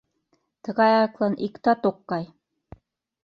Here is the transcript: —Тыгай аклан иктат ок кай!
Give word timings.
—Тыгай 0.63 0.93
аклан 1.05 1.33
иктат 1.47 1.81
ок 1.89 1.97
кай! 2.09 2.25